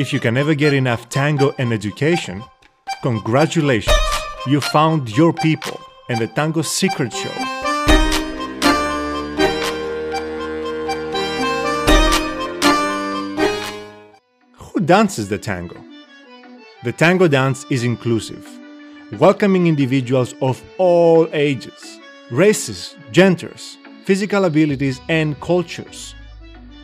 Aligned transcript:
If 0.00 0.14
you 0.14 0.18
can 0.18 0.32
never 0.32 0.54
get 0.54 0.72
enough 0.72 1.10
tango 1.10 1.54
and 1.58 1.74
education, 1.74 2.42
congratulations! 3.02 3.94
You 4.46 4.62
found 4.62 5.14
your 5.14 5.34
people 5.34 5.78
and 6.08 6.18
the 6.18 6.26
Tango 6.26 6.62
Secrets 6.62 7.20
Show. 7.20 7.28
Who 14.54 14.80
dances 14.80 15.28
the 15.28 15.36
tango? 15.36 15.76
The 16.82 16.92
tango 16.92 17.28
dance 17.28 17.66
is 17.68 17.84
inclusive, 17.84 18.48
welcoming 19.18 19.66
individuals 19.66 20.34
of 20.40 20.62
all 20.78 21.28
ages, 21.34 22.00
races, 22.30 22.96
genders, 23.12 23.76
physical 24.06 24.46
abilities, 24.46 24.98
and 25.10 25.38
cultures. 25.42 26.14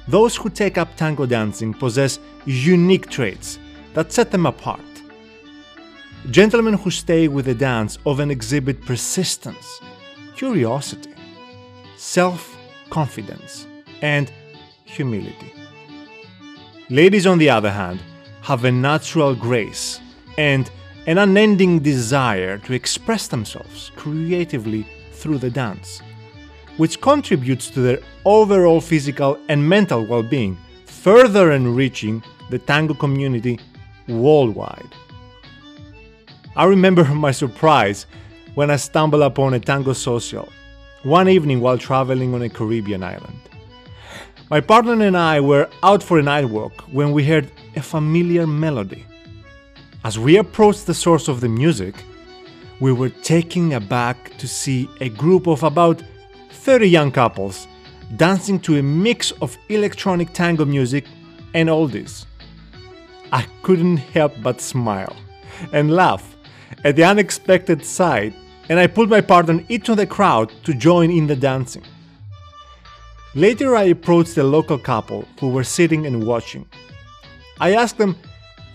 Those 0.09 0.37
who 0.37 0.51
take 0.51 0.79
up 0.79 0.97
tango 0.97 1.27
dancing 1.27 1.75
possess 1.75 2.19
unique 2.45 3.11
traits 3.11 3.59
that 3.95 4.13
set 4.13 4.31
them 4.31 4.47
apart. 4.47 4.81
Gentlemen 6.31 6.75
who 6.75 6.91
stay 6.91 7.29
with 7.29 7.47
the 7.47 7.55
dance 7.55 7.99
often 8.05 8.31
exhibit 8.31 8.85
persistence, 8.85 9.81
curiosity, 10.37 11.15
self 11.97 12.57
confidence, 12.91 13.67
and 14.01 14.31
humility. 14.85 15.53
Ladies, 16.89 17.27
on 17.27 17.39
the 17.39 17.51
other 17.51 17.71
hand, 17.71 18.01
have 18.43 18.65
a 18.65 18.71
natural 18.71 19.35
grace 19.35 20.01
and 20.39 20.71
an 21.07 21.19
unending 21.19 21.81
desire 21.81 22.59
to 22.59 22.73
express 22.73 23.27
themselves 23.27 23.91
creatively 23.97 24.87
through 25.13 25.39
the 25.39 25.51
dance, 25.51 26.01
which 26.77 27.01
contributes 27.01 27.71
to 27.71 27.81
their 27.81 27.99
overall 28.25 28.81
physical 28.81 29.39
and 29.49 29.69
mental 29.69 30.05
well 30.05 30.23
being, 30.23 30.57
further 30.85 31.53
enriching 31.53 32.23
the 32.51 32.59
tango 32.59 32.95
community 32.95 33.59
worldwide. 34.09 34.93
I 36.55 36.65
remember 36.65 37.05
my 37.27 37.33
surprise 37.33 38.07
when 38.55 38.71
I 38.71 38.77
stumbled 38.77 39.23
upon 39.23 39.55
a 39.55 39.61
tango 39.61 39.93
social 39.93 40.49
one 41.03 41.29
evening 41.29 41.61
while 41.61 41.79
traveling 41.79 42.35
on 42.35 42.43
a 42.43 42.49
Caribbean 42.49 43.03
island. 43.03 43.39
My 44.51 44.61
partner 44.61 45.05
and 45.05 45.17
I 45.17 45.41
were 45.41 45.69
out 45.83 46.03
for 46.03 46.19
a 46.19 46.23
night 46.23 46.47
walk 46.47 46.83
when 46.93 47.13
we 47.13 47.25
heard 47.25 47.51
a 47.77 47.83
familiar 47.83 48.47
melody. 48.47 49.05
As 50.05 50.19
we 50.19 50.37
approached 50.37 50.87
the 50.87 50.95
source 50.95 51.29
of 51.29 51.41
the 51.41 51.49
music, 51.49 51.95
we 52.81 52.93
were 52.93 53.09
taken 53.09 53.73
aback 53.73 54.37
to 54.39 54.47
see 54.47 54.89
a 55.01 55.09
group 55.09 55.47
of 55.47 55.63
about 55.63 56.03
30 56.57 56.89
young 56.89 57.13
couples 57.13 57.69
dancing 58.17 58.59
to 58.61 58.79
a 58.79 58.83
mix 58.83 59.33
of 59.43 59.57
electronic 59.69 60.33
tango 60.33 60.65
music 60.65 61.05
and 61.55 61.69
oldies. 61.69 62.27
I 63.33 63.47
couldn't 63.63 63.99
help 63.99 64.33
but 64.43 64.61
smile 64.61 65.17
and 65.73 65.91
laugh 65.91 66.37
at 66.85 66.97
the 66.97 67.05
unexpected 67.05 67.85
sight, 67.85 68.35
and 68.69 68.79
I 68.79 68.87
pulled 68.87 69.11
my 69.11 69.21
partner 69.21 69.63
into 69.69 69.95
the 69.95 70.07
crowd 70.07 70.53
to 70.65 70.75
join 70.75 71.11
in 71.11 71.27
the 71.27 71.37
dancing. 71.37 71.85
Later, 73.35 73.77
I 73.77 73.85
approached 73.85 74.35
the 74.35 74.45
local 74.45 74.79
couple 74.79 75.27
who 75.41 75.51
were 75.51 75.65
sitting 75.65 76.07
and 76.07 76.27
watching. 76.27 76.67
I 77.61 77.75
asked 77.75 77.99
them 77.99 78.17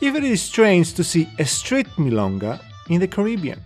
if 0.02 0.16
it 0.16 0.23
is 0.23 0.42
strange 0.42 0.94
to 0.95 1.04
see 1.04 1.28
a 1.40 1.45
street 1.45 1.88
milonga 1.98 2.64
in 2.90 3.00
the 3.00 3.08
Caribbean. 3.08 3.62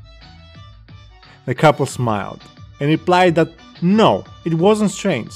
The 1.45 1.55
couple 1.55 1.85
smiled 1.85 2.41
and 2.79 2.89
replied 2.89 3.35
that 3.35 3.50
no, 3.81 4.23
it 4.45 4.53
wasn't 4.53 4.91
strange. 4.91 5.33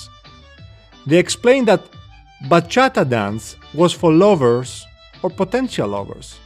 They 1.06 1.18
explained 1.18 1.68
that 1.68 1.84
bachata 2.48 3.08
dance 3.08 3.56
was 3.74 3.94
for 3.94 4.12
lovers 4.12 4.86
or 5.22 5.30
potential 5.30 5.90
lovers, 5.90 6.38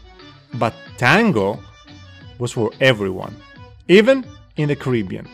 but 0.53 0.73
tango 0.97 1.59
was 2.39 2.52
for 2.52 2.72
everyone, 2.80 3.35
even 3.88 4.25
in 4.57 4.69
the 4.69 4.75
Caribbean. 4.75 5.28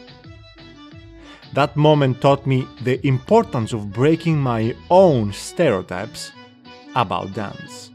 That 1.54 1.76
moment 1.76 2.22
taught 2.22 2.46
me 2.46 2.68
the 2.84 3.06
importance 3.06 3.74
of 3.74 3.92
breaking 3.92 4.40
my 4.40 4.76
own 4.90 5.34
stereotypes 5.34 6.32
about 6.96 7.34
dance. 7.34 7.90